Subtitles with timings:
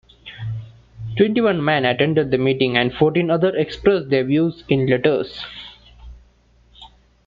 [1.15, 5.45] Twenty-one men attended the meeting and fourteen other expressed their views in letters.